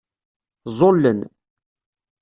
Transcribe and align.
Ẓẓullen. 0.71 1.19